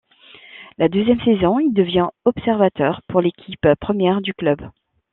[0.79, 4.59] La deuxième saison, il devient observateur pour l'équipe première du club.